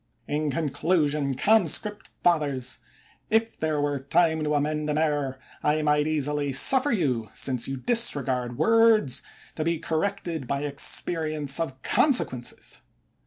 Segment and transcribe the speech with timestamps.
[0.27, 2.79] In conclusion, conscript fathers,
[3.29, 7.77] if there were time to amend an error, I might easily suffer you, since you
[7.77, 9.21] disregard words,
[9.53, 12.81] to be corrected by experience of consequences.